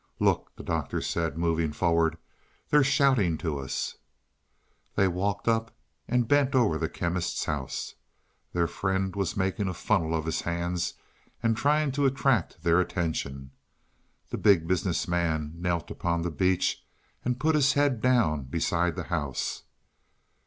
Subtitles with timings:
[0.19, 2.17] "Look," the Doctor said, moving forward.
[2.71, 3.97] "They're shouting to us."
[4.95, 5.77] They walked up
[6.07, 7.93] and bent over the Chemist's house.
[8.51, 10.95] Their friend was making a funnel of his hands
[11.43, 13.51] and trying to attract their attention.
[14.31, 16.83] The Big Business Man knelt upon the beach
[17.23, 19.65] and put his head down beside the house.